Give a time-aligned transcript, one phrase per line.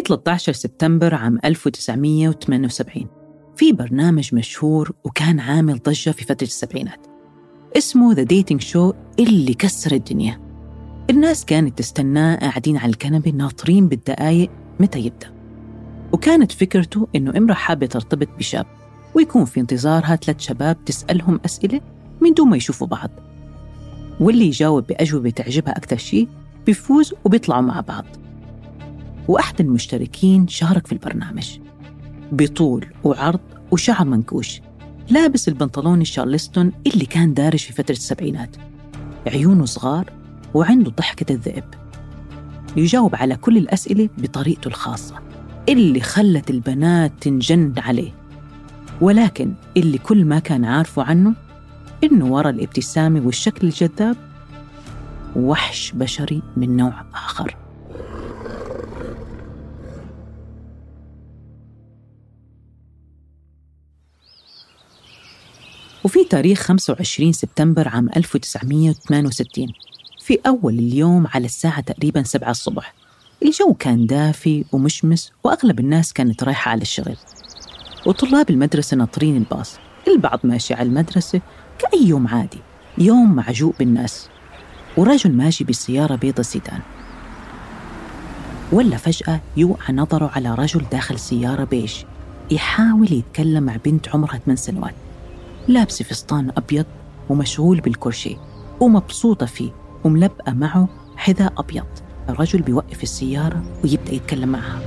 [0.00, 3.06] في 13 سبتمبر عام 1978
[3.56, 7.06] في برنامج مشهور وكان عامل ضجة في فترة السبعينات.
[7.76, 10.40] اسمه The Dating Show اللي كسر الدنيا.
[11.10, 14.50] الناس كانت تستناه قاعدين على الكنبة ناطرين بالدقايق
[14.80, 15.32] متى يبدأ.
[16.12, 18.66] وكانت فكرته إنه امرأة حابة ترتبط بشاب
[19.14, 21.80] ويكون في انتظارها ثلاث شباب تسألهم أسئلة
[22.20, 23.10] من دون ما يشوفوا بعض.
[24.20, 26.28] واللي يجاوب بأجوبة تعجبها أكثر شيء
[26.66, 28.04] بيفوز وبيطلعوا مع بعض.
[29.28, 31.58] وأحد المشتركين شارك في البرنامج.
[32.32, 33.40] بطول وعرض
[33.70, 34.60] وشعر منكوش.
[35.10, 38.56] لابس البنطلون الشارلستون اللي كان دارج في فترة السبعينات.
[39.26, 40.12] عيونه صغار
[40.54, 41.64] وعنده ضحكة الذئب.
[42.76, 45.14] يجاوب على كل الأسئلة بطريقته الخاصة.
[45.68, 48.12] اللي خلت البنات تنجن عليه.
[49.00, 51.34] ولكن اللي كل ما كان عارفه عنه
[52.04, 54.16] إنه ورا الابتسامة والشكل الجذاب
[55.36, 57.56] وحش بشري من نوع آخر.
[66.04, 69.66] وفي تاريخ 25 سبتمبر عام 1968
[70.24, 72.94] في أول اليوم على الساعة تقريبا 7 الصبح
[73.42, 77.16] الجو كان دافي ومشمس وأغلب الناس كانت رايحة على الشغل.
[78.06, 79.78] وطلاب المدرسة ناطرين الباص
[80.08, 81.40] البعض ماشي على المدرسة
[81.78, 82.58] كأي يوم عادي
[82.98, 84.28] يوم معجوق بالناس.
[84.96, 86.80] ورجل ماشي بالسيارة بيضة سيدان
[88.72, 91.92] ولا فجأة يوقع نظره على رجل داخل سيارة بيج
[92.50, 94.94] يحاول يتكلم مع بنت عمرها 8 سنوات.
[95.68, 96.86] لابسة فستان أبيض
[97.28, 98.36] ومشغول بالكرشي
[98.80, 99.70] ومبسوطة فيه
[100.04, 101.86] وملبقة معه حذاء أبيض.
[102.28, 104.80] الرجل بيوقف السيارة ويبدأ يتكلم معها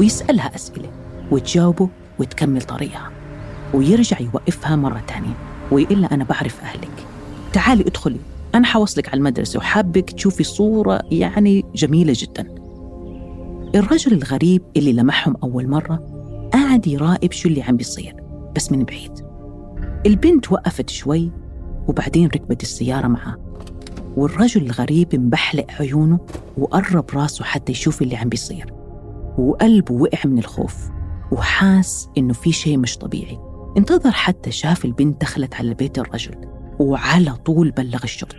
[0.00, 0.90] ويسألها أسئلة
[1.30, 3.10] وتجاوبه وتكمل طريقها
[3.74, 5.34] ويرجع يوقفها مرة تانية
[5.72, 7.06] ويقول أنا بعرف أهلك.
[7.52, 8.20] تعالي ادخلي
[8.54, 12.54] أنا حوصلك على المدرسة وحابك تشوفي صورة يعني جميلة جدا.
[13.74, 16.00] الرجل الغريب اللي لمحهم أول مرة
[16.52, 18.16] قاعد يراقب شو اللي عم بيصير
[18.56, 19.29] بس من بعيد.
[20.06, 21.32] البنت وقفت شوي
[21.88, 23.36] وبعدين ركبت السيارة معاه.
[24.16, 26.20] والرجل الغريب مبحلق عيونه
[26.58, 28.72] وقرب راسه حتى يشوف اللي عم بيصير.
[29.38, 30.90] وقلبه وقع من الخوف
[31.32, 33.38] وحاس إنه في شيء مش طبيعي.
[33.76, 36.34] انتظر حتى شاف البنت دخلت على بيت الرجل
[36.78, 38.36] وعلى طول بلغ الشرطة.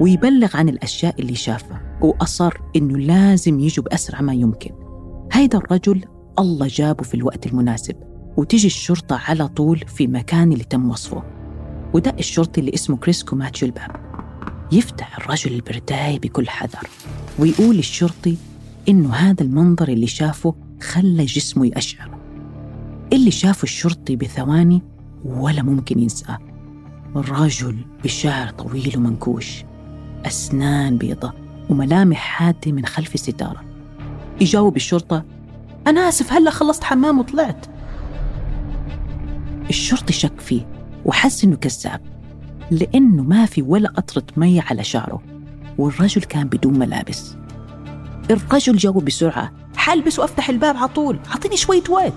[0.00, 4.70] ويبلغ عن الأشياء اللي شافها وأصر إنه لازم يجوا بأسرع ما يمكن.
[5.32, 6.04] هيدا الرجل
[6.38, 8.07] الله جابه في الوقت المناسب.
[8.36, 11.22] وتجي الشرطة على طول في مكان اللي تم وصفه
[11.92, 13.90] ودق الشرطي اللي اسمه كريسكو ماتشو الباب.
[14.72, 16.88] يفتح الرجل البرداي بكل حذر
[17.38, 18.36] ويقول الشرطي
[18.88, 22.18] إنه هذا المنظر اللي شافه خلى جسمه يقشعر.
[23.12, 24.82] اللي شافه الشرطي بثواني
[25.24, 26.38] ولا ممكن ينساه.
[27.16, 29.64] رجل بشعر طويل ومنكوش
[30.26, 31.32] أسنان بيضة
[31.70, 33.64] وملامح حادة من خلف الستارة.
[34.40, 35.24] يجاوب الشرطة
[35.86, 37.66] أنا آسف هلأ خلصت حمام وطلعت.
[39.70, 40.66] الشرطي شك فيه
[41.04, 42.00] وحس إنه كذاب
[42.70, 45.22] لأنه ما في ولا قطرة مي على شعره
[45.78, 47.36] والرجل كان بدون ملابس.
[48.30, 52.12] الرجل جاوب بسرعة حلبس وأفتح الباب على طول أعطيني شوية وقت.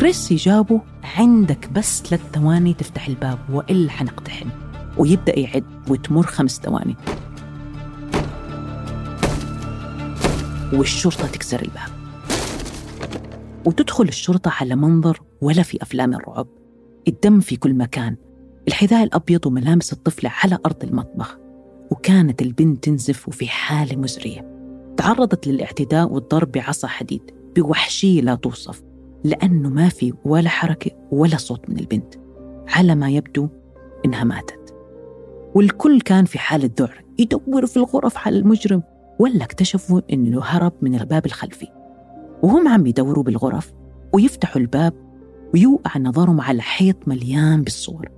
[0.00, 0.80] كريس يجاوبه
[1.16, 4.48] عندك بس ثلاث ثواني تفتح الباب وإلا حنقتحم
[4.96, 6.96] ويبدأ يعد وتمر خمس ثواني.
[10.72, 11.99] والشرطة تكسر الباب.
[13.66, 16.46] وتدخل الشرطة على منظر ولا في أفلام الرعب.
[17.08, 18.16] الدم في كل مكان.
[18.68, 21.38] الحذاء الأبيض وملامس الطفلة على أرض المطبخ.
[21.90, 24.50] وكانت البنت تنزف وفي حالة مزرية.
[24.96, 27.22] تعرضت للاعتداء والضرب بعصا حديد.
[27.56, 28.82] بوحشية لا توصف.
[29.24, 32.14] لأنه ما في ولا حركة ولا صوت من البنت.
[32.68, 33.48] على ما يبدو
[34.04, 34.74] إنها ماتت.
[35.54, 37.04] والكل كان في حالة ذعر.
[37.18, 38.82] يدوروا في الغرف على المجرم.
[39.18, 41.79] ولا اكتشفوا إنه هرب من الباب الخلفي.
[42.42, 43.72] وهم عم يدوروا بالغرف
[44.12, 44.94] ويفتحوا الباب
[45.54, 48.08] ويوقع نظرهم على حيط مليان بالصور.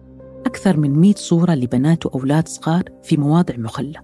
[0.47, 4.01] أكثر من مئة صورة لبنات وأولاد صغار في مواضع مخلة.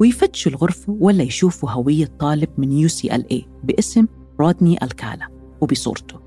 [0.00, 4.06] ويفتشوا الغرفة ولا يشوفوا هوية طالب من UCLA باسم
[4.40, 5.28] رودني الكالا
[5.60, 6.20] وبصورته.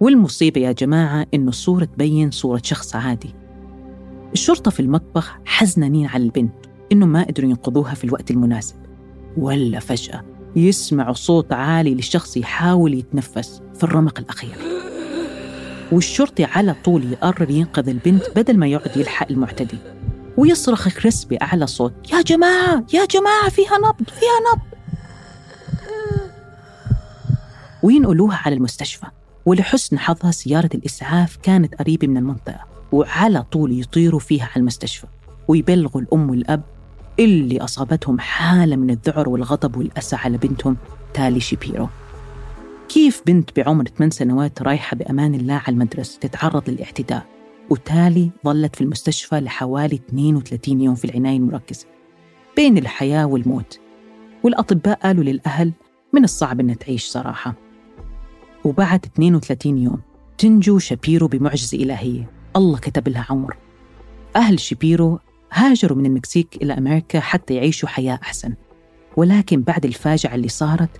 [0.00, 3.34] والمصيبة يا جماعة إنه الصورة تبين صورة شخص عادي.
[4.32, 6.54] الشرطة في المطبخ حزنانين على البنت
[6.92, 8.76] إنه ما قدروا ينقذوها في الوقت المناسب.
[9.36, 14.56] ولا فجأة يسمعوا صوت عالي لشخص يحاول يتنفس في الرمق الأخير.
[15.92, 19.78] والشرطي على طول يقرر ينقذ البنت بدل ما يقعد يلحق المعتدي.
[20.36, 24.66] ويصرخ كريس بأعلى صوت يا جماعة يا جماعة فيها نبض فيها نبض.
[27.82, 29.06] وينقلوها على المستشفى.
[29.46, 35.06] ولحسن حظها سيارة الإسعاف كانت قريبة من المنطقة وعلى طول يطيروا فيها على المستشفى.
[35.48, 36.62] ويبلغوا الأم والأب
[37.20, 40.76] اللي أصابتهم حالة من الذعر والغضب والأسى على بنتهم
[41.14, 41.88] تالي شيبيرو.
[42.88, 47.26] كيف بنت بعمر 8 سنوات رايحة بأمان الله على المدرسة تتعرض للاعتداء؟
[47.70, 51.86] وتالي ظلت في المستشفى لحوالي 32 يوم في العناية المركزة
[52.56, 53.80] بين الحياة والموت.
[54.42, 55.72] والأطباء قالوا للأهل
[56.12, 57.54] من الصعب أن تعيش صراحة.
[58.64, 60.00] وبعد 32 يوم
[60.38, 62.30] تنجو شابيرو بمعجزة إلهية.
[62.56, 63.56] الله كتب لها عمر.
[64.36, 65.18] أهل شابيرو
[65.56, 68.54] هاجروا من المكسيك إلى أمريكا حتى يعيشوا حياة أحسن.
[69.16, 70.90] ولكن بعد الفاجعة اللي صارت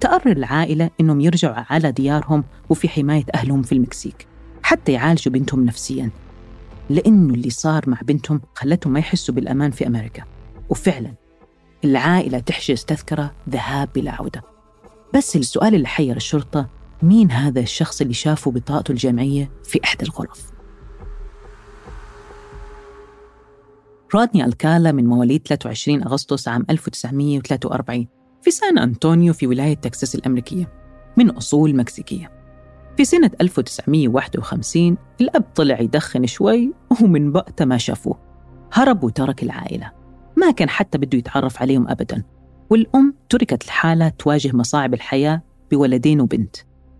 [0.00, 4.26] تقرر العائلة إنهم يرجعوا على ديارهم وفي حماية أهلهم في المكسيك
[4.62, 6.10] حتى يعالجوا بنتهم نفسياً.
[6.90, 10.24] لأنه اللي صار مع بنتهم خلتهم ما يحسوا بالأمان في أمريكا.
[10.68, 11.14] وفعلاً
[11.84, 14.42] العائلة تحجز تذكرة ذهاب بلا عودة.
[15.14, 16.68] بس السؤال اللي حير الشرطة
[17.02, 20.53] مين هذا الشخص اللي شافه بطاقته الجامعية في إحدى الغرف؟
[24.14, 28.06] رادني ألكالا من مواليد 23 أغسطس عام 1943
[28.42, 30.72] في سان أنطونيو في ولاية تكساس الأمريكية
[31.16, 32.30] من أصول مكسيكية.
[32.96, 36.72] في سنة 1951 الأب طلع يدخن شوي
[37.02, 38.18] ومن وقتها ما شافوه.
[38.72, 39.92] هرب وترك العائلة.
[40.36, 42.22] ما كان حتى بده يتعرف عليهم أبدا.
[42.70, 46.56] والأم تركت الحالة تواجه مصاعب الحياة بولدين وبنت.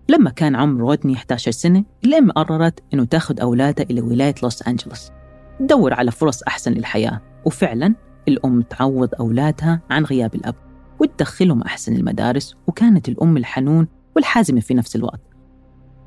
[0.09, 5.11] لما كان عمر رودني 11 سنة الأم قررت إنه تاخذ أولادها إلى ولاية لوس أنجلوس.
[5.59, 7.21] تدور على فرص أحسن للحياة.
[7.45, 7.95] وفعلا
[8.27, 10.55] الأم تعوض أولادها عن غياب الأب
[10.99, 15.21] وتدخلهم أحسن المدارس وكانت الأم الحنون والحازمة في نفس الوقت.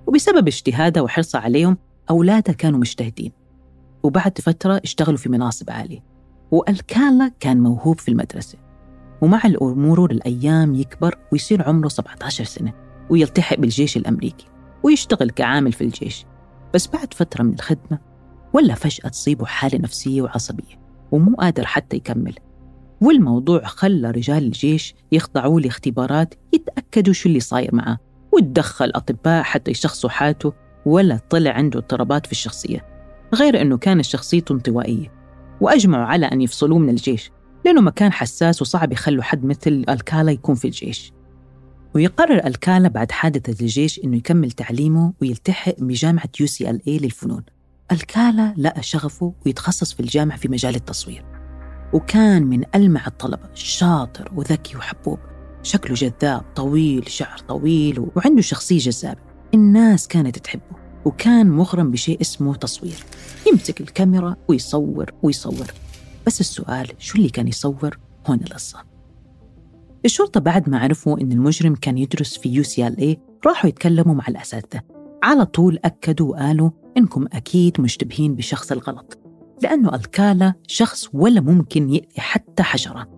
[0.07, 1.77] وبسبب اجتهادها وحرصها عليهم
[2.11, 3.33] أولادها كانوا مجتهدين.
[4.03, 6.05] وبعد فترة اشتغلوا في مناصب عالية.
[6.51, 8.59] وألكالا كان موهوب في المدرسة.
[9.21, 12.73] ومع مرور الأيام يكبر ويصير عمره 17 سنة
[13.11, 14.47] ويلتحق بالجيش الأمريكي
[14.83, 16.27] ويشتغل كعامل في الجيش.
[16.75, 17.99] بس بعد فترة من الخدمة
[18.59, 20.81] ولا فجأة تصيبه حالة نفسية وعصبية
[21.13, 22.35] ومو قادر حتى يكمل.
[23.01, 27.99] والموضوع خلى رجال الجيش يخضعوا لاختبارات يتأكدوا شو اللي صاير معه
[28.33, 30.53] وتدخل أطباء حتى يشخصوا حالته
[30.87, 32.85] ولا طلع عنده اضطرابات في الشخصية
[33.35, 35.13] غير أنه كانت شخصيته انطوائية.
[35.61, 37.31] وأجمعوا على أن يفصلوه من الجيش
[37.65, 41.13] لأنه مكان حساس وصعب يخلوا حد مثل الكالا يكون في الجيش.
[41.95, 47.43] ويقرر ألكالا بعد حادثة الجيش أنه يكمل تعليمه ويلتحق بجامعة UCLA للفنون.
[47.93, 51.25] الكالا لقى شغفه ويتخصص في الجامعة في مجال التصوير
[51.93, 55.19] وكان من ألمع الطلبة شاطر وذكي وحبوب
[55.63, 59.21] شكله جذاب طويل شعر طويل وعنده شخصية جذابة
[59.55, 63.05] الناس كانت تحبه وكان مغرم بشيء اسمه تصوير
[63.53, 65.73] يمسك الكاميرا ويصور ويصور.
[66.27, 68.85] بس السؤال شو اللي كان يصور هون القصة؟
[70.05, 74.83] الشرطة بعد ما عرفوا إن المجرم كان يدرس في UCLA راحوا يتكلموا مع الأساتذة.
[75.23, 79.19] على طول أكدوا وقالوا إنكم أكيد مشتبهين بشخص الغلط
[79.63, 83.09] لأنه الكالا شخص ولا ممكن يأذي حتى حشرة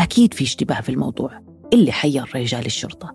[0.00, 1.40] أكيد في اشتباه في الموضوع
[1.72, 3.14] اللي حير رجال الشرطة.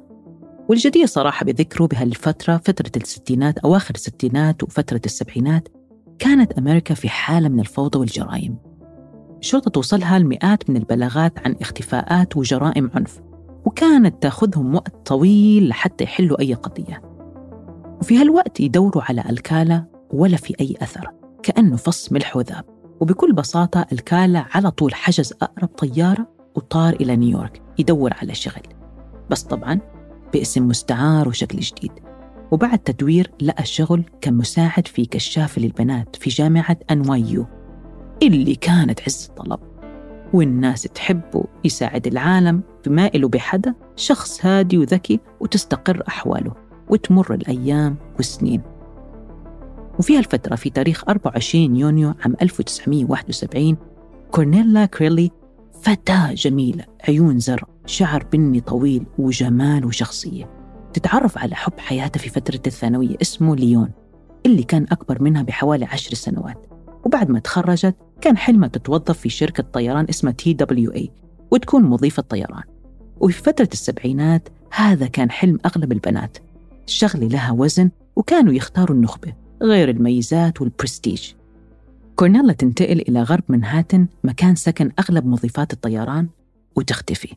[0.70, 5.68] والجدير صراحة بذكره بهالفترة فترة الستينات أواخر الستينات وفترة السبعينات
[6.20, 8.58] كانت أمريكا في حالة من الفوضى والجرائم.
[9.40, 13.22] الشرطة توصلها المئات من البلاغات عن اختفاءات وجرائم عنف
[13.66, 17.15] وكانت تأخذهم وقت طويل لحتى يحلوا أي قضية.
[18.02, 21.12] وفي هالوقت يدوروا على الكالة ولا في أي أثر
[21.44, 22.66] كأنه فص ملح وذاب
[23.00, 28.64] وبكل بساطة الكالة على طول حجز أقرب طيارة وطار إلى نيويورك يدور على شغل.
[29.30, 29.80] بس طبعا
[30.34, 31.92] باسم مستعار وشكل جديد.
[32.52, 37.46] وبعد تدوير لقى شغل كمساعد في كشاف للبنات في جامعة أنوايو
[38.24, 39.60] اللي كانت عز الطلب.
[40.34, 46.65] والناس تحبه يساعد العالم بما إله بحدا شخص هادي وذكي وتستقر أحواله.
[46.90, 48.62] وتمر الأيام والسنين.
[50.00, 53.78] وفي هالفترة في تاريخ 24 يونيو عام 1971
[54.32, 55.32] كورنيلا كريلي
[55.82, 60.50] فتاة جميلة عيون زرق شعر بني طويل وجمال وشخصية.
[60.94, 63.92] تتعرف على حب حياتها في فترة الثانوية اسمه ليون
[64.46, 66.68] اللي كان أكبر منها بحوالي عشر سنوات.
[67.06, 71.12] وبعد ما تخرجت كان حلمها تتوظف في شركة طيران اسمها TWA
[71.52, 72.64] وتكون مضيفة طيران.
[73.20, 76.38] وفي فترة السبعينات هذا كان حلم أغلب البنات.
[76.86, 81.32] شغلة لها وزن وكانوا يختاروا النخبة غير الميزات والبرستيج.
[82.16, 86.30] كورنيلا تنتقل إلى غرب منهاتن مكان سكن أغلب مضيفات الطيران
[86.76, 87.36] وتختفي.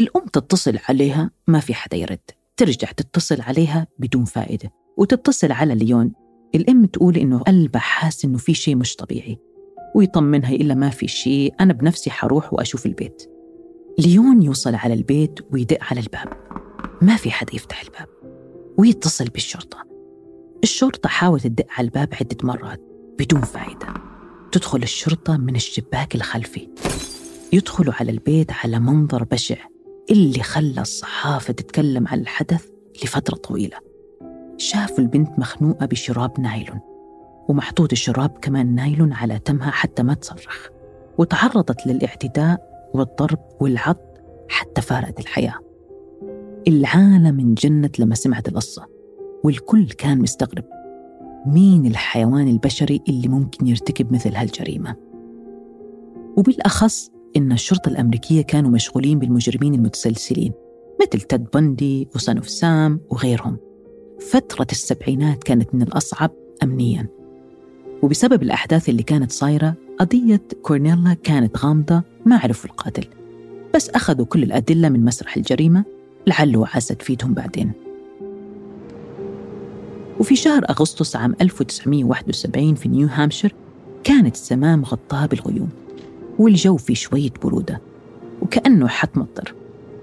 [0.00, 2.30] الأم تتصل عليها ما في حدا يرد.
[2.56, 6.12] ترجع تتصل عليها بدون فائدة وتتصل على ليون.
[6.54, 9.38] الأم تقول إنه قلبها حاس إنه في شيء مش طبيعي
[9.94, 13.22] ويطمنها لا ما في شيء أنا بنفسي حروح وأشوف البيت.
[13.98, 16.32] ليون يوصل على البيت ويدق على الباب.
[17.02, 18.19] ما في حدا يفتح الباب.
[18.78, 19.78] ويتصل بالشرطة.
[20.62, 22.80] الشرطة حاولت تدق على الباب عدة مرات
[23.18, 23.86] بدون فائدة
[24.52, 26.68] تدخل الشرطة من الشباك الخلفي.
[27.52, 29.56] يدخلوا على البيت على منظر بشع
[30.10, 32.66] اللي خلى الصحافة تتكلم عن الحدث
[33.04, 33.76] لفترة طويلة.
[34.56, 36.80] شافوا البنت مخنوقة بشراب نايلون
[37.48, 40.68] ومحطوط الشراب كمان نايلون على تمها حتى ما تصرخ.
[41.18, 43.96] وتعرضت للاعتداء والضرب والعض
[44.48, 45.69] حتى فارقت الحياة.
[46.68, 48.86] العالم انجنت لما سمعت القصة
[49.44, 50.64] والكل كان مستغرب.
[51.46, 54.96] مين الحيوان البشري اللي ممكن يرتكب مثل هالجريمة؟
[56.36, 60.52] وبالأخص إن الشرطة الأمريكية كانوا مشغولين بالمجرمين المتسلسلين
[61.02, 63.56] مثل تيد بندي وسان أوف سام وغيرهم.
[64.30, 66.30] فترة السبعينات كانت من الأصعب
[66.62, 67.06] أمنياً.
[68.02, 73.04] وبسبب الأحداث اللي كانت صايرة قضية كورنيلا كانت غامضة ما عرفوا القاتل.
[73.74, 75.84] بس أخذوا كل الأدلة من مسرح الجريمة
[76.26, 77.72] لعله وعسى تفيدهم بعدين.
[80.20, 83.54] وفي شهر أغسطس عام 1971 في نيو هامشير
[84.04, 85.68] كانت السماء مغطاة بالغيوم
[86.38, 87.80] والجو في شوية برودة
[88.42, 89.54] وكأنه حتمطر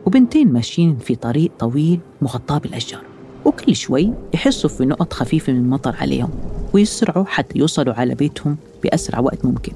[0.05, 3.01] وبنتين ماشيين في طريق طويل مغطاة بالأشجار
[3.45, 6.29] وكل شوي يحسوا في نقط خفيفة من المطر عليهم
[6.74, 9.74] ويسرعوا حتى يوصلوا على بيتهم بأسرع وقت ممكن.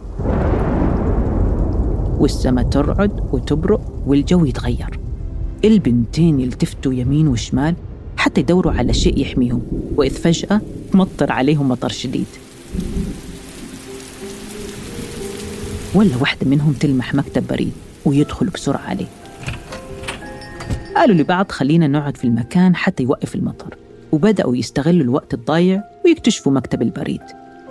[2.19, 5.00] والسماء ترعد وتبرق والجو يتغير.
[5.65, 7.75] البنتين يلتفتوا يمين وشمال
[8.17, 9.61] حتى يدوروا على شيء يحميهم
[9.95, 10.61] وإذ فجأة
[10.93, 12.25] مطر عليهم مطر شديد.
[15.95, 17.71] ولا واحدة منهم تلمح مكتب بريد
[18.05, 19.07] ويدخلوا بسرعة عليه.
[20.95, 23.77] قالوا لبعض خلينا نقعد في المكان حتى يوقف المطر.
[24.11, 27.21] وبدأوا يستغلوا الوقت الضايع ويكتشفوا مكتب البريد.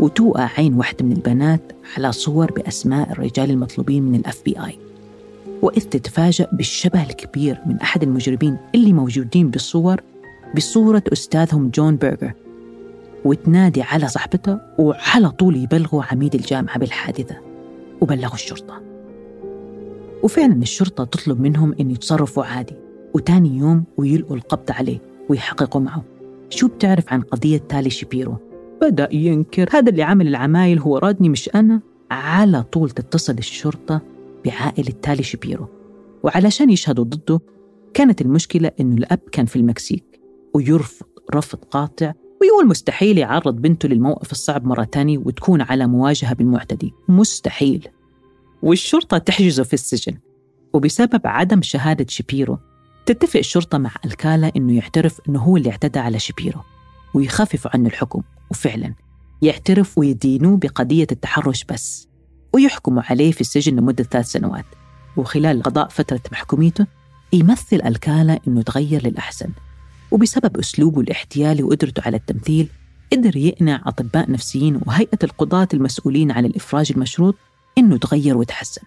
[0.00, 1.60] وتوقع عين واحدة من البنات
[1.96, 4.89] على صور بأسماء الرجال المطلوبين من ال FBI
[5.62, 10.00] وإذ تتفاجأ بالشبه الكبير من أحد المجرمين اللي موجودين بالصور
[10.56, 12.32] بصورة أستاذهم جون بيرجر
[13.24, 17.36] وتنادي على صاحبته وعلى طول يبلغوا عميد الجامعة بالحادثة
[18.00, 18.82] وبلغوا الشرطة.
[20.22, 22.74] وفعلا الشرطة تطلب منهم أن يتصرفوا عادي
[23.14, 24.98] وتاني يوم ويلقوا القبض عليه
[25.28, 26.02] ويحققوا معه.
[26.50, 28.36] شو بتعرف عن قضية تالي شبيرو؟
[28.82, 34.00] بدأ ينكر هذا اللي عمل العمايل هو رادني مش أنا؟ على طول تتصل الشرطة
[34.44, 35.68] بعائلة تالي شبيرو
[36.22, 37.40] وعلشان يشهدوا ضده
[37.94, 40.20] كانت المشكلة إنه الأب كان في المكسيك
[40.54, 46.92] ويرفض رفض قاطع ويقول مستحيل يعرض بنته للموقف الصعب مرة تانية وتكون على مواجهة بالمعتدي.
[47.08, 47.88] مستحيل.
[48.62, 50.18] والشرطة تحجزه في السجن.
[50.74, 52.58] وبسبب عدم شهادة شبيرو
[53.06, 56.60] تتفق الشرطة مع الكالا إنه يعترف إنه هو اللي اعتدى على شبيرو
[57.14, 58.22] ويخففوا عنه الحكم.
[58.50, 58.94] وفعلا
[59.42, 62.08] يعترف ويدينوه بقضية التحرش بس.
[62.52, 64.66] ويحكموا عليه في السجن لمدة ثلاث سنوات.
[65.16, 66.86] وخلال قضاء فترة محكوميته
[67.32, 69.50] يمثل الكالا إنه تغير للأحسن.
[70.10, 72.68] وبسبب أسلوبه الاحتيالي وقدرته على التمثيل
[73.12, 77.34] قدر يقنع أطباء نفسيين وهيئة القضاة المسؤولين عن الإفراج المشروط
[77.78, 78.82] إنه تغير وتحسن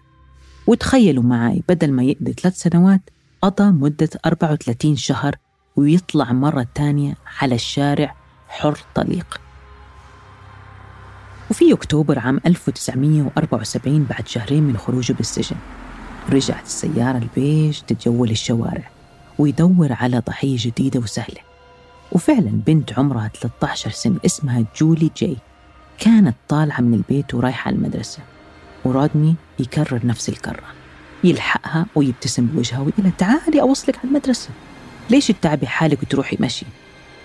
[0.66, 3.10] وتخيلوا معي بدل ما يقضي ثلاث سنوات
[3.42, 5.36] قضى مدة 34 شهر
[5.76, 8.16] ويطلع مرة تانية على الشارع
[8.48, 9.40] حر طليق.
[11.50, 15.56] وفي أكتوبر عام 1974 بعد شهرين من خروجه بالسجن.
[16.30, 18.90] رجعت السيارة البيج تتجول الشوارع
[19.38, 21.40] ويدور على ضحية جديدة وسهلة.
[22.12, 25.36] وفعلا بنت عمرها 13 سنة اسمها جولي جاي.
[25.98, 28.18] كانت طالعة من البيت ورايحة المدرسة.
[28.84, 30.64] ورادني يكرر نفس الكرة
[31.24, 34.48] يلحقها ويبتسم بوجهها ويقول تعالي أوصلك على المدرسة.
[35.10, 36.66] ليش تتعبي حالك وتروحي مشي؟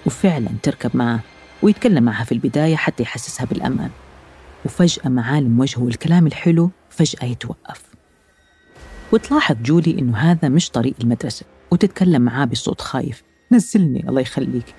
[0.05, 1.19] وفعلا تركب معه
[1.61, 3.89] ويتكلم معها في البداية حتى يحسسها بالأمان.
[4.65, 7.81] وفجأة معالم وجهه والكلام الحلو فجأة يتوقف.
[9.11, 13.23] وتلاحظ جولي إنه هذا مش طريق المدرسة وتتكلم معاه بصوت خايف.
[13.51, 14.75] نزلني الله يخليك.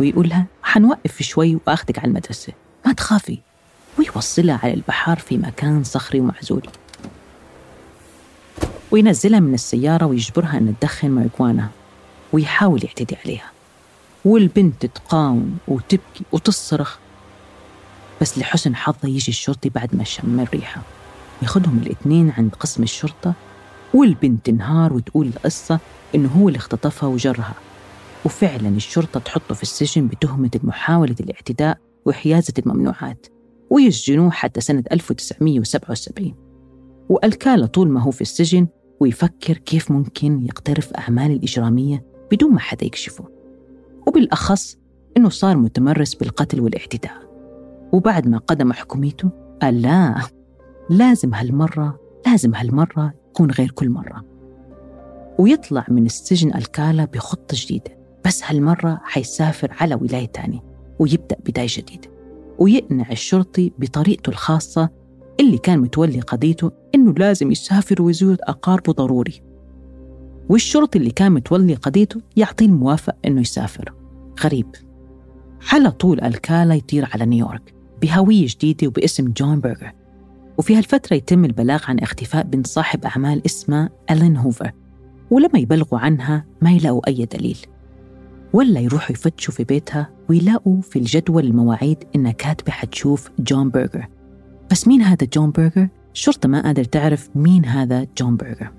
[0.00, 2.52] ويقول لها حنوقف شوي وأخذك على المدرسة
[2.86, 3.38] ما تخافي.
[3.98, 6.68] ويوصلها على البحر في مكان صخري ومعزول.
[8.90, 11.68] وينزلها من السيارة ويجبرها أن تدخن ماريجوانا
[12.32, 13.50] ويحاول يعتدي عليها.
[14.24, 16.98] والبنت تقاوم وتبكي وتصرخ.
[18.20, 20.82] بس لحسن حظها يجي الشرطي بعد ما شم الريحة.
[21.42, 23.34] ياخدهم الاثنين عند قسم الشرطة
[23.94, 25.78] والبنت تنهار وتقول القصة
[26.14, 27.54] إنه هو اللي اختطفها وجرها.
[28.24, 33.26] وفعلا الشرطة تحطه في السجن بتهمة محاولة الاعتداء وحيازة الممنوعات
[33.70, 36.34] ويسجنوه حتى سنة 1977
[37.08, 38.66] والكالا طول ما هو في السجن
[39.00, 43.24] ويفكر كيف ممكن يقترف أعمال الإجرامية بدون ما حدا يكشفه.
[44.06, 44.76] وبالأخص
[45.16, 47.25] إنه صار متمرس بالقتل والاعتداء.
[47.92, 49.30] وبعد ما قدم حكوميته
[49.62, 50.14] قال لا
[50.90, 54.24] لازم هالمرة لازم هالمرة يكون غير كل مرة.
[55.38, 60.60] ويطلع من السجن الكالا بخطة جديدة بس هالمرة حيسافر على ولاية تانية
[60.98, 62.08] ويبدأ بداية جديدة.
[62.58, 64.88] ويقنع الشرطي بطريقته الخاصة
[65.40, 69.42] اللي كان متولي قضيته إنه لازم يسافر ويزور أقاربه ضروري.
[70.48, 73.94] والشرطي اللي كان متولي قضيته يعطيه الموافق إنه يسافر.
[74.44, 74.66] غريب.
[75.72, 77.75] على طول الكالا يطير على نيويورك.
[78.02, 79.92] بهوية جديدة وباسم جون بيرجر
[80.58, 84.72] وفي هالفترة يتم البلاغ عن اختفاء بنت صاحب أعمال اسمها ألين هوفر.
[85.30, 87.58] ولما يبلغوا عنها ما يلاقوا أي دليل.
[88.52, 94.06] ولا يروحوا يفتشوا في بيتها ويلاقوا في الجدول المواعيد إنها كاتبة حتشوف جون بيرجر
[94.70, 98.72] بس مين هذا جون بيرجر؟ الشرطة ما قادر تعرف مين هذا جون بيرجر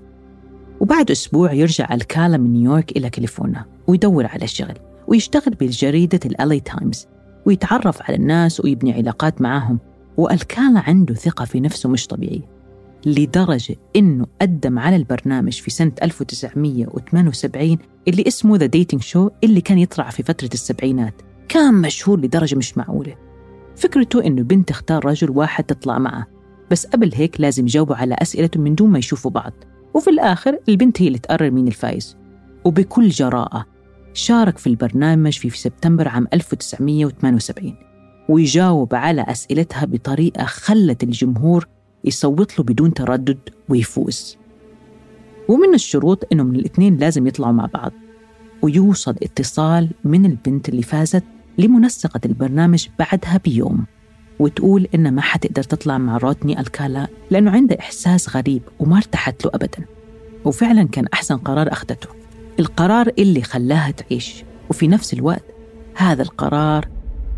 [0.80, 4.74] وبعد أسبوع يرجع الكالا من نيويورك إلى كاليفورنيا ويدور على شغل
[5.08, 7.06] ويشتغل بالجريدة ال LA Times
[7.48, 9.78] ويتعرف على الناس ويبني علاقات معاهم.
[10.16, 12.58] والكالا عنده ثقة في نفسه مش طبيعية
[13.06, 17.78] لدرجة إنه قدم على البرنامج في سنة 1978
[18.08, 21.14] اللي اسمه The Dating Show اللي كان يطلع في فترة السبعينات.
[21.48, 23.14] كان مشهور لدرجة مش معقولة.
[23.76, 26.26] فكرته إنه البنت تختار رجل واحد تطلع معه
[26.70, 29.52] بس قبل هيك لازم يجاوبوا على أسئلته من دون ما يشوفوا بعض.
[29.94, 32.16] وفي الآخر البنت هي اللي تقرر مين الفايز
[32.64, 33.66] وبكل جراءة
[34.18, 37.74] شارك في البرنامج في سبتمبر عام 1978
[38.28, 41.68] ويجاوب على أسئلتها بطريقة خلت الجمهور
[42.04, 44.36] يصوت له بدون تردد ويفوز.
[45.48, 47.92] ومن الشروط إنه من الاثنين لازم يطلعوا مع بعض.
[48.62, 51.24] ويوصل اتصال من البنت اللي فازت
[51.58, 53.84] لمنسقة البرنامج بعدها بيوم.
[54.38, 59.50] وتقول إنها ما حتقدر تطلع مع روتني ألكالا لأنه عنده إحساس غريب وما ارتحت له
[59.54, 59.84] أبدا.
[60.44, 62.17] وفعلا كان أحسن قرار أخذته.
[62.58, 64.44] القرار اللي خلاها تعيش.
[64.70, 65.44] وفي نفس الوقت
[65.96, 66.88] هذا القرار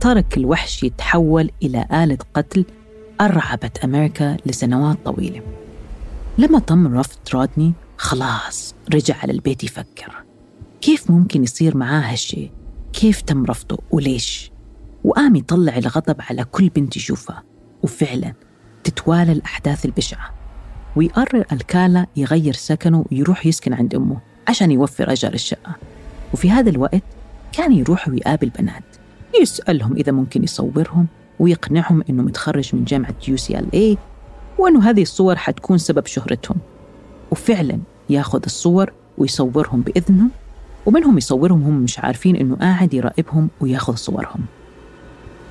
[0.01, 2.65] ترك الوحش يتحول إلى آلة قتل
[3.21, 5.43] أرعبت أمريكا لسنوات طويلة.
[6.39, 10.25] لما تم رفض رودني خلاص رجع على البيت يفكر.
[10.81, 12.51] كيف ممكن يصير معاه هالشيء
[12.93, 14.51] كيف تم رفضه؟ وليش؟
[15.05, 17.43] وقام يطلع الغضب على كل بنت يشوفها.
[17.83, 18.35] وفعلا
[18.85, 20.35] تتوالى الأحداث البشعة.
[20.97, 24.30] ويقرر الكالا يغير سكنه ويروح يسكن عند أمه.
[24.51, 25.77] عشان يوفر أجار الشقة.
[26.33, 27.03] وفي هذا الوقت
[27.53, 28.83] كان يروح ويقابل بنات.
[29.43, 31.07] يسألهم إذا ممكن يصورهم
[31.39, 33.99] ويقنعهم إنه متخرج من جامعة UCLA
[34.59, 36.57] وإنه هذه الصور حتكون سبب شهرتهم.
[37.31, 37.79] وفعلا
[38.11, 40.29] ياخذ الصور ويصورهم بإذنه
[40.87, 44.41] ومنهم يصورهم هم مش عارفين إنه قاعد يراقبهم وياخذ صورهم.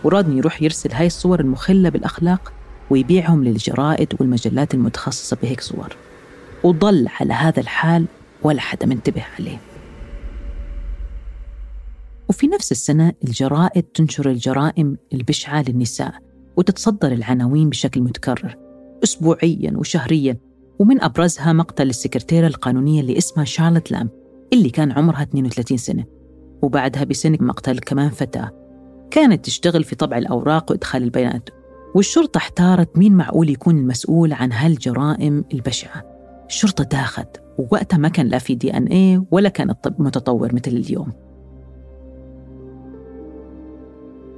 [0.04, 2.54] ورادني يروح يرسل هاي الصور المخلة بالأخلاق
[2.90, 5.96] ويبيعهم للجرائد والمجلات المتخصصة بهيك صور.
[6.64, 8.06] وضل على هذا الحال
[8.44, 9.58] ولا حدا منتبه عليه.
[12.30, 16.14] وفي نفس السنة الجرائد تنشر الجرائم البشعة للنساء
[16.58, 18.58] وتتصدر العناوين بشكل متكرر
[19.04, 20.38] أسبوعيا وشهريا
[20.80, 24.10] ومن أبرزها مقتل السكرتيرة القانونية اللي اسمها شارلت لام
[24.54, 26.06] اللي كان عمرها 32 سنة
[26.62, 28.52] وبعدها بسنة مقتل كمان فتاة.
[29.12, 31.50] كانت تشتغل في طبع الأوراق وإدخال البيانات
[31.96, 36.04] والشرطة احتارت مين معقول يكون المسؤول عن هالجرائم البشعة.
[36.48, 37.28] الشرطة داخت.
[37.60, 41.12] ووقتها ما كان لا في DNA ولا كان الطب متطور مثل اليوم.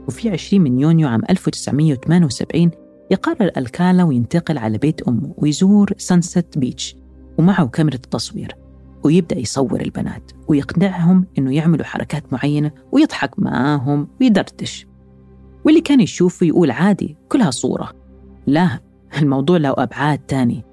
[0.07, 2.71] وفي 20 من يونيو عام 1978
[3.11, 6.95] يقرر الكالا وينتقل على بيت أمه ويزور Sunset Beach
[7.37, 8.55] ومعه كاميرا التصوير
[9.03, 14.87] ويبدأ يصور البنات ويقنعهم إنه يعملوا حركات معينة ويضحك معاهم ويدردش.
[15.65, 17.91] واللي كان يشوفه يقول عادي كلها صورة.
[18.47, 18.79] لا
[19.21, 20.63] الموضوع له أبعاد تاني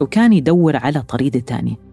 [0.00, 1.87] وكان يدور على طريدة تانية.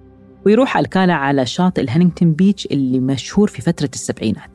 [0.46, 4.50] ويروح الكالا على شاطئ الهانينغتون بيتش اللي مشهور في فترة السبعينات.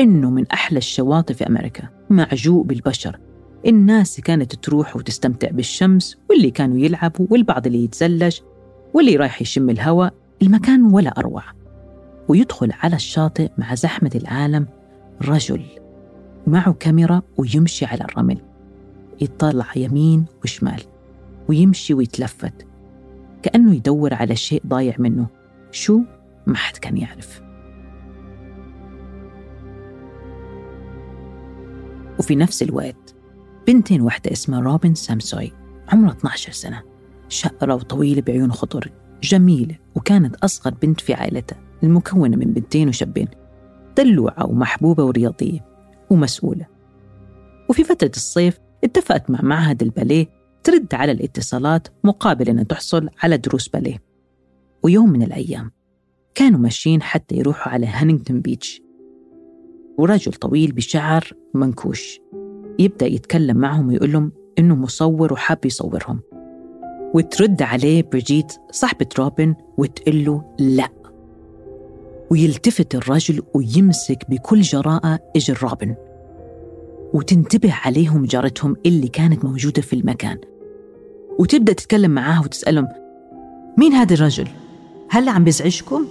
[0.00, 3.18] إنه من أحلى الشواطئ في أمريكا معجوق بالبشر.
[3.66, 8.38] الناس كانت تروح وتستمتع بالشمس واللي كانوا يلعبوا والبعض اللي يتزلج
[8.94, 11.42] واللي رايح يشم الهواء المكان ولا أروع.
[12.28, 14.66] ويدخل على الشاطئ مع زحمة العالم
[15.22, 15.62] رجل
[16.46, 18.38] معه كاميرا ويمشي على الرمل.
[19.20, 20.82] يطلع يمين وشمال
[21.48, 22.66] ويمشي ويتلفت.
[23.46, 25.26] كأنه يدور على شيء ضايع منه.
[25.70, 26.00] شو؟
[26.46, 27.42] ما حد كان يعرف.
[32.18, 33.14] وفي نفس الوقت
[33.66, 35.52] بنتين واحدة اسمها روبن سامسوي
[35.88, 36.82] عمرها 12 سنة.
[37.28, 38.90] شقرة وطويلة بعيون خضر
[39.22, 43.28] جميلة وكانت أصغر بنت في عائلتها المكونة من بنتين وشابين.
[43.96, 45.64] دلوعة ومحبوبة ورياضية
[46.10, 46.66] ومسؤولة.
[47.70, 50.35] وفي فترة الصيف اتفقت مع معهد الباليه
[50.66, 54.02] ترد على الاتصالات مقابل أن تحصل على دروس باليه.
[54.82, 55.70] ويوم من الأيام
[56.34, 58.82] كانوا ماشيين حتى يروحوا على هانينغتون بيتش.
[59.98, 62.20] ورجل طويل بشعر منكوش
[62.78, 66.20] يبدأ يتكلم معهم ويقول لهم إنه مصور وحاب يصورهم.
[67.14, 70.88] وترد عليه بريجيت صاحبة روبن وتقول له لا.
[72.30, 75.94] ويلتفت الرجل ويمسك بكل جراءة إجر روبن.
[77.14, 80.38] وتنتبه عليهم جارتهم اللي كانت موجودة في المكان.
[81.38, 82.88] وتبدأ تتكلم معاه وتسألهم
[83.78, 84.48] مين هذا الرجل؟
[85.10, 86.06] هل عم بيزعجكم؟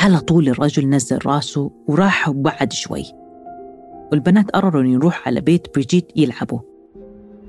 [0.00, 3.04] على طول الرجل نزل راسه وراح وبعد شوي.
[4.12, 6.60] والبنات قرروا أن يروحوا على بيت بريجيت يلعبوا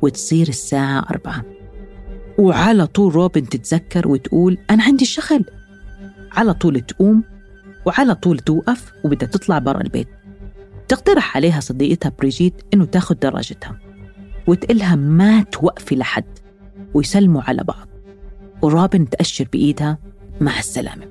[0.01, 1.45] وتصير الساعة أربعة.
[2.39, 5.45] وعلى طول روبن تتذكر وتقول أنا عندي شغل.
[6.31, 7.23] على طول تقوم
[7.85, 10.07] وعلى طول توقف وبدها تطلع برا البيت.
[10.87, 13.88] تقترح عليها صديقتها بريجيت إنه تاخذ دراجتها.
[14.49, 16.39] وتقلها ما توقفي لحد.
[16.93, 17.87] ويسلموا على بعض.
[18.61, 19.97] وروبن تأشر بإيدها.
[20.41, 21.05] مع السلامة.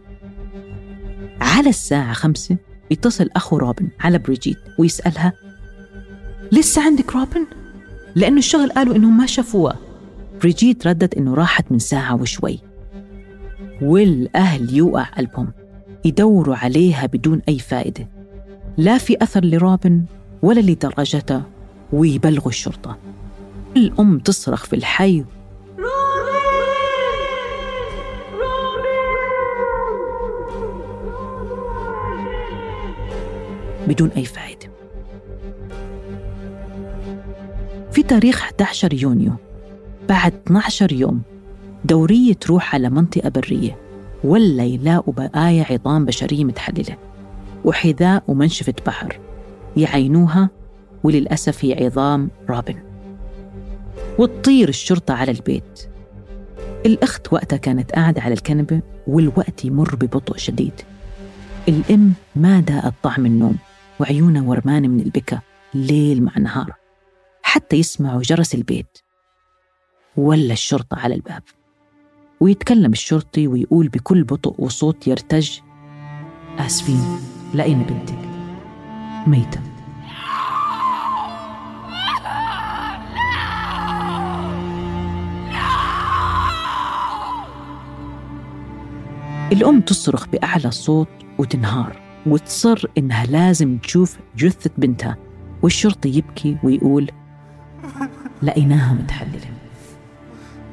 [1.41, 2.57] على الساعة خمسة
[2.91, 5.33] يتصل أخو روبن على بريجيت ويسألها
[6.53, 7.47] لسه عندك روبن؟
[8.15, 9.77] لأنه الشغل قالوا إنهم ما شافوها.
[10.41, 12.59] بريجيت ردت إنه راحت من ساعة وشوي.
[13.83, 15.53] والأهل يوقع قلبهم.
[16.05, 18.09] يدوروا عليها بدون أي فائدة.
[18.77, 20.05] لا في أثر لروبن
[20.43, 21.43] ولا لدراجتها
[21.93, 22.99] ويبلغوا الشرطة.
[23.79, 25.25] الأم تصرخ في الحي.
[33.89, 34.69] بدون أي فائدة
[37.93, 39.33] في تاريخ 11 يونيو
[40.09, 41.23] بعد 12 يوم
[41.85, 43.77] دورية تروح على منطقة برية
[44.25, 46.97] ولا يلاقوا بقايا عظام بشرية متحللة
[47.65, 49.21] وحذاء ومنشفة بحر
[49.77, 50.51] يعينوها
[51.05, 52.88] وللأسف هي عظام رابن.
[54.19, 55.91] وتطير الشرطة على البيت.
[56.87, 60.73] الأخت وقتها كانت قاعدة على الكنبة والوقت يمر ببطء شديد.
[61.69, 63.57] الأم ما داءت طعم النوم
[64.01, 65.41] وعيونها ورمانة من البكا
[65.75, 66.73] ليل مع نهار
[67.43, 68.99] حتى يسمعوا جرس البيت.
[70.17, 71.43] ولا الشرطة على الباب
[72.41, 75.59] ويتكلم الشرطي ويقول بكل بطء وصوت يرتج
[76.59, 77.21] آسفين
[77.55, 78.19] لقينا بنتك؟
[79.27, 79.68] ميتة.
[89.53, 91.09] الأم تصرخ بأعلى صوت
[91.39, 95.17] وتنهار وتصر إنها لازم تشوف جثة بنتها
[95.63, 97.11] والشرطي يبكي ويقول
[98.43, 99.51] لقيناها متحللة.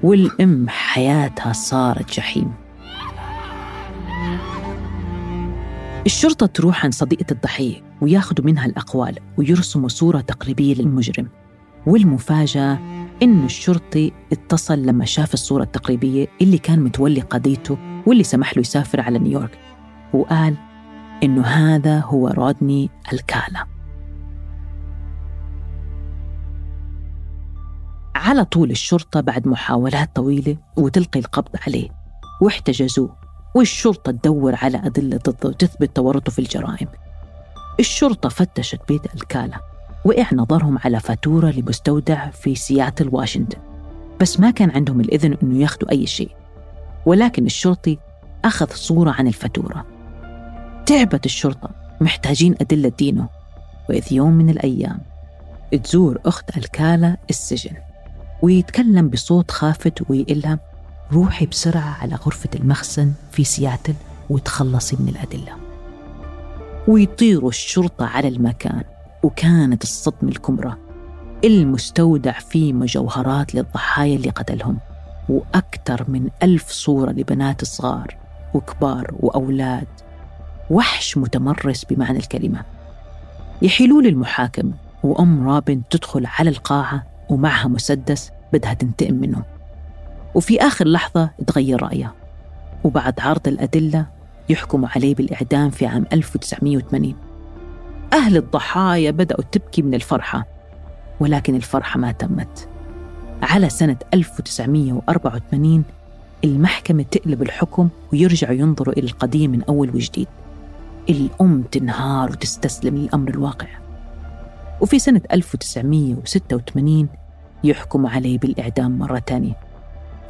[0.03, 2.53] والأم حياتها صارت جحيم.
[6.05, 11.27] الشرطة تروح عن صديقة الضحية وياخذوا منها الأقوال ويرسموا صورة تقريبية للمجرم.
[11.87, 12.79] والمفاجأة
[13.23, 19.01] إن الشرطي اتصل لما شاف الصورة التقريبية اللي كان متولي قضيته واللي سمح له يسافر
[19.01, 19.59] على نيويورك.
[20.13, 20.55] وقال
[21.23, 23.65] إنه هذا هو رودني الكالا.
[28.15, 31.89] على طول الشرطة بعد محاولات طويلة وتلقي القبض عليه
[32.41, 33.15] واحتجزوه
[33.55, 36.87] والشرطة تدور على أدلة ضده وتثبت تورطه في الجرائم.
[37.79, 39.59] الشرطة فتشت بيت الكالا
[40.05, 43.57] وقع نظرهم على فاتورة لمستودع في سياتل واشنطن.
[44.21, 46.31] بس ما كان عندهم الإذن أنه ياخذوا أي شيء.
[47.05, 47.97] ولكن الشرطي
[48.45, 49.85] أخذ صورة عن الفاتورة.
[50.85, 51.69] تعبت الشرطة
[52.01, 53.29] محتاجين أدلة دينه.
[53.89, 54.99] وإذ يوم من الأيام
[55.83, 57.75] تزور أخت الكالا السجن
[58.41, 60.59] ويتكلم بصوت خافت ويقلها
[61.13, 63.93] روحي بسرعة على غرفة المخزن في سياتل
[64.29, 65.53] وتخلصي من الأدلة.
[66.87, 68.83] ويطيروا الشرطة على المكان
[69.23, 70.75] وكانت الصدمة الكبرى
[71.43, 74.77] المستودع فيه مجوهرات للضحايا اللي قتلهم.
[75.29, 78.17] وأكثر من ألف صورة لبنات صغار
[78.53, 79.87] وكبار وأولاد.
[80.69, 82.63] وحش متمرس بمعنى الكلمة.
[83.61, 84.71] يحيلوا للمحاكم
[85.03, 89.43] وأم رابن تدخل على القاعة ومعها مسدس بدها تنتقم منه.
[90.35, 92.13] وفي آخر لحظة تغير رأيها.
[92.83, 94.05] وبعد عرض الأدلة
[94.49, 97.15] يحكموا عليه بالإعدام في عام 1980
[98.13, 100.47] أهل الضحايا بدأوا تبكي من الفرحة
[101.19, 102.69] ولكن الفرحة ما تمت.
[103.41, 105.83] على سنة 1984
[106.43, 110.27] المحكمة تقلب الحكم ويرجعوا ينظروا إلى القضية من أول وجديد.
[111.09, 113.67] الأم تنهار وتستسلم للأمر الواقع.
[114.81, 117.07] وفي سنة 1986
[117.63, 119.53] يحكم عليه بالإعدام مرة تانية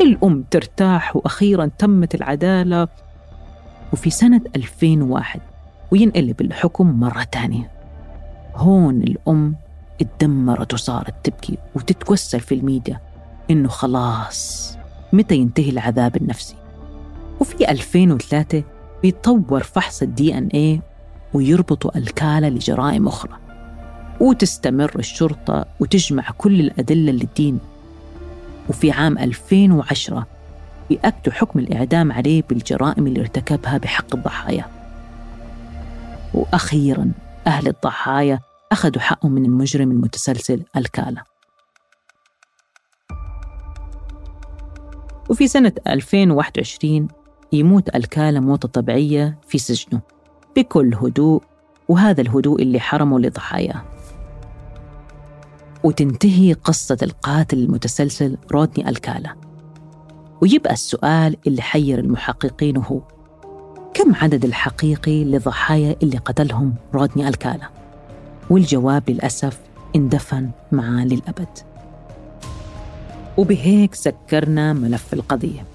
[0.01, 2.87] الأم ترتاح وأخيرا تمت العدالة.
[3.93, 5.41] وفي سنة 2001
[5.91, 7.71] وينقلب الحكم مرة تانية
[8.55, 9.55] هون الأم
[10.01, 12.99] اتدمرت وصارت تبكي وتتوسل في الميديا.
[13.51, 14.77] إنه خلاص
[15.13, 16.55] متى ينتهي العذاب النفسي؟
[17.39, 18.63] وفي 2003
[19.01, 20.81] بيتطور فحص الدي إن إيه
[21.33, 23.37] ويربطوا الكالة لجرائم أخرى.
[24.19, 27.59] وتستمر الشرطة وتجمع كل الأدلة للدين
[28.69, 30.27] وفي عام 2010
[30.89, 34.65] بيأكدوا حكم الإعدام عليه بالجرائم اللي ارتكبها بحق الضحايا.
[36.33, 37.11] وأخيراً
[37.47, 38.39] أهل الضحايا
[38.75, 41.21] أخذوا حقهم من المجرم المتسلسل الكالة.
[45.29, 47.07] وفي سنة 2021
[47.53, 50.01] يموت الكالة موتة طبيعية في سجنه
[50.55, 51.43] بكل هدوء
[51.87, 53.81] وهذا الهدوء اللي حرمه لضحاياه.
[55.83, 59.35] وتنتهي قصة القاتل المتسلسل رودني الكالا
[60.41, 63.01] ويبقى السؤال اللي حير المحققين هو
[63.93, 67.84] كم عدد الحقيقي لضحايا اللي قتلهم رودني الكالا
[68.49, 69.57] والجواب للأسف
[69.95, 71.59] اندفن معاه للأبد
[73.37, 75.65] وبهيك سكرنا ملف القضية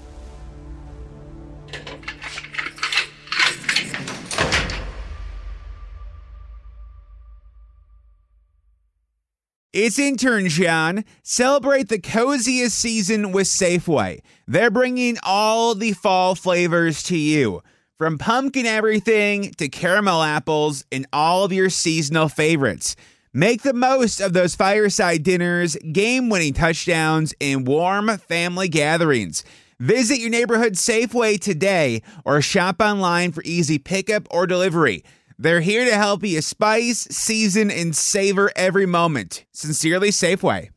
[9.73, 11.05] It's intern John.
[11.23, 14.19] Celebrate the coziest season with Safeway.
[14.45, 17.63] They're bringing all the fall flavors to you.
[18.01, 22.95] From pumpkin everything to caramel apples and all of your seasonal favorites.
[23.31, 29.43] Make the most of those fireside dinners, game winning touchdowns, and warm family gatherings.
[29.79, 35.03] Visit your neighborhood Safeway today or shop online for easy pickup or delivery.
[35.37, 39.45] They're here to help you spice, season, and savor every moment.
[39.51, 40.70] Sincerely, Safeway.